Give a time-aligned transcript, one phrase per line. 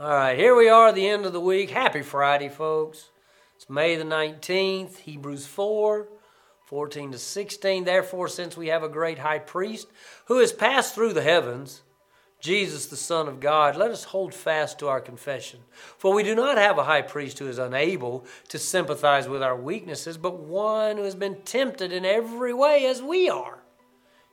[0.00, 1.70] All right, here we are at the end of the week.
[1.70, 3.10] Happy Friday, folks.
[3.56, 6.06] It's May the 19th, Hebrews 4,
[6.66, 7.82] 14 to 16.
[7.82, 9.88] Therefore, since we have a great high priest
[10.26, 11.82] who has passed through the heavens,
[12.38, 15.58] Jesus, the Son of God, let us hold fast to our confession.
[15.72, 19.56] For we do not have a high priest who is unable to sympathize with our
[19.56, 23.64] weaknesses, but one who has been tempted in every way as we are,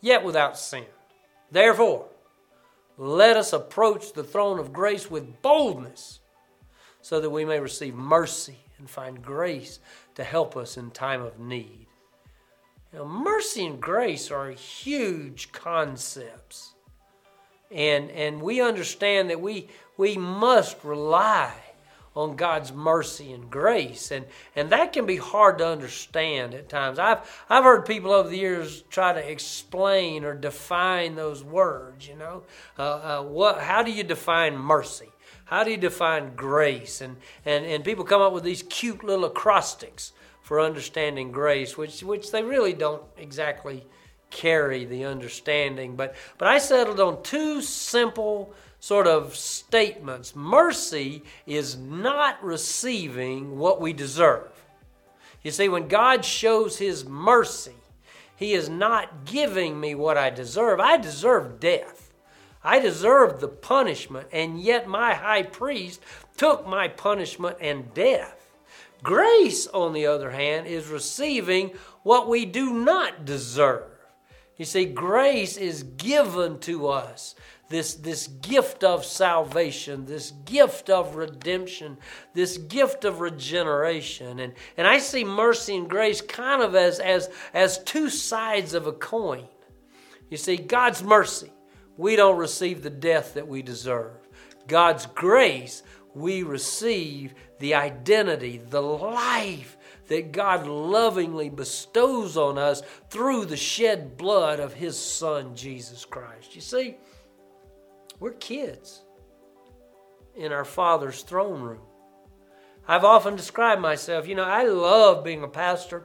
[0.00, 0.86] yet without sin.
[1.52, 2.08] Therefore,
[2.98, 6.20] let us approach the throne of grace with boldness
[7.00, 9.80] so that we may receive mercy and find grace
[10.14, 11.86] to help us in time of need.
[12.92, 16.74] Know, mercy and grace are huge concepts.
[17.70, 21.54] And, and we understand that we, we must rely
[22.14, 24.10] on God's mercy and grace.
[24.10, 26.98] And, and that can be hard to understand at times.
[26.98, 32.16] I've, I've heard people over the years try to explain or define those words, you
[32.16, 32.42] know.
[32.78, 35.08] Uh, uh, what, how do you define mercy?
[35.46, 37.00] How do you define grace?
[37.00, 42.02] And, and, and people come up with these cute little acrostics for understanding grace, which,
[42.02, 43.86] which they really don't exactly
[44.32, 45.94] carry the understanding.
[45.94, 50.34] But, but I settled on two simple sort of statements.
[50.34, 54.50] Mercy is not receiving what we deserve.
[55.44, 57.76] You see, when God shows His mercy,
[58.34, 60.80] He is not giving me what I deserve.
[60.80, 62.12] I deserve death.
[62.64, 66.00] I deserve the punishment, and yet my high priest
[66.36, 68.50] took my punishment and death.
[69.02, 71.72] Grace, on the other hand, is receiving
[72.04, 73.91] what we do not deserve.
[74.56, 77.34] You see, grace is given to us
[77.68, 81.96] this, this gift of salvation, this gift of redemption,
[82.34, 84.38] this gift of regeneration.
[84.40, 88.86] And, and I see mercy and grace kind of as, as, as two sides of
[88.86, 89.48] a coin.
[90.28, 91.50] You see, God's mercy,
[91.96, 94.16] we don't receive the death that we deserve.
[94.68, 95.82] God's grace,
[96.14, 99.76] we receive the identity, the life
[100.12, 106.54] that God lovingly bestows on us through the shed blood of His Son, Jesus Christ.
[106.54, 106.96] You see,
[108.20, 109.02] we're kids
[110.36, 111.80] in our Father's throne room.
[112.86, 116.04] I've often described myself, you know, I love being a pastor.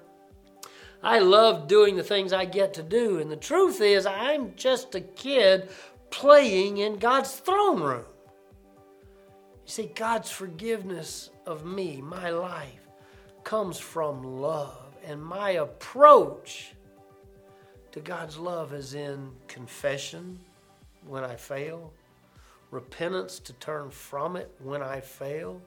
[1.04, 3.20] I love doing the things I get to do.
[3.20, 5.70] And the truth is, I'm just a kid
[6.12, 8.06] playing in God's throne room.
[9.66, 12.87] You see, God's forgiveness of me, my life,
[13.48, 14.94] comes from love.
[15.06, 16.74] And my approach
[17.94, 20.38] to God's love is in confession
[21.06, 21.94] when I fail,
[22.72, 25.62] repentance to turn from it when I fail.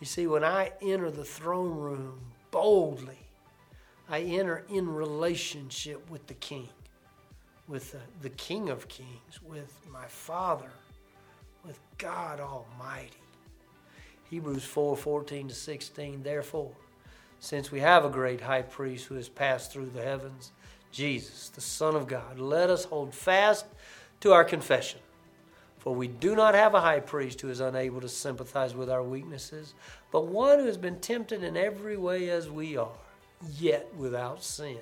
[0.00, 2.18] You see, when I enter the throne room
[2.50, 3.28] boldly,
[4.08, 6.68] I enter in relationship with the King,
[7.68, 10.72] with the, the King of Kings, with my Father,
[11.64, 13.22] with God Almighty.
[14.30, 16.24] Hebrews 4 14 to 16.
[16.24, 16.72] Therefore,
[17.44, 20.52] since we have a great high priest who has passed through the heavens,
[20.90, 23.66] Jesus, the Son of God, let us hold fast
[24.20, 24.98] to our confession.
[25.76, 29.02] For we do not have a high priest who is unable to sympathize with our
[29.02, 29.74] weaknesses,
[30.10, 32.96] but one who has been tempted in every way as we are,
[33.58, 34.78] yet without sin.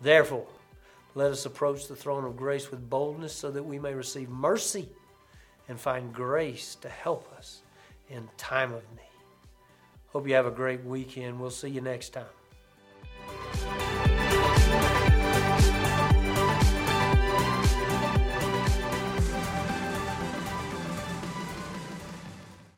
[0.00, 0.48] Therefore,
[1.14, 4.88] let us approach the throne of grace with boldness so that we may receive mercy
[5.68, 7.62] and find grace to help us
[8.10, 9.11] in time of need.
[10.12, 11.40] Hope you have a great weekend.
[11.40, 12.41] We'll see you next time.